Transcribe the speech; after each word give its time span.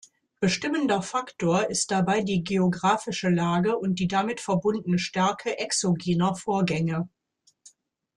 Bestimmender 0.39 1.03
Faktor 1.03 1.69
ist 1.69 1.91
dabei 1.91 2.21
die 2.23 2.43
geografische 2.43 3.29
Lage 3.29 3.77
und 3.77 3.99
die 3.99 4.07
damit 4.07 4.39
verbundene 4.41 4.97
Stärke 4.97 5.59
exogener 5.59 6.33
Vorgänge. 6.33 7.07